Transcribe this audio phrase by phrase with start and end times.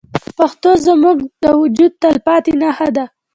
[0.37, 3.05] پښتو زموږ د وجود تلپاتې نښه ده.